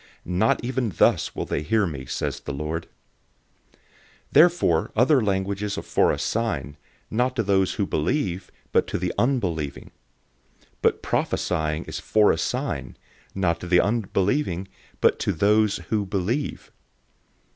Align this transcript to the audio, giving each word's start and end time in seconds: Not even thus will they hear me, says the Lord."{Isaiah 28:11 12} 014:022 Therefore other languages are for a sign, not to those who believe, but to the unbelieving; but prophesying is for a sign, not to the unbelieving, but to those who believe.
Not 0.25 0.63
even 0.63 0.89
thus 0.89 1.35
will 1.35 1.45
they 1.45 1.61
hear 1.61 1.85
me, 1.85 2.05
says 2.07 2.39
the 2.39 2.51
Lord."{Isaiah 2.51 2.89
28:11 3.73 3.77
12} 4.31 4.31
014:022 4.31 4.31
Therefore 4.31 4.91
other 4.95 5.21
languages 5.23 5.77
are 5.77 5.81
for 5.83 6.11
a 6.11 6.17
sign, 6.17 6.77
not 7.11 7.35
to 7.35 7.43
those 7.43 7.73
who 7.75 7.85
believe, 7.85 8.49
but 8.71 8.87
to 8.87 8.97
the 8.97 9.13
unbelieving; 9.19 9.91
but 10.81 11.03
prophesying 11.03 11.85
is 11.85 11.99
for 11.99 12.31
a 12.31 12.39
sign, 12.39 12.97
not 13.35 13.59
to 13.59 13.67
the 13.67 13.79
unbelieving, 13.79 14.67
but 15.01 15.19
to 15.19 15.31
those 15.31 15.77
who 15.91 16.03
believe. 16.07 16.71